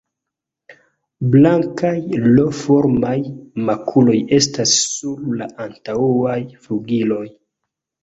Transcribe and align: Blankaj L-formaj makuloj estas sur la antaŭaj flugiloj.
Blankaj 1.35 1.91
L-formaj 2.31 3.13
makuloj 3.69 4.19
estas 4.41 4.77
sur 4.97 5.39
la 5.39 5.53
antaŭaj 5.71 6.41
flugiloj. 6.67 7.25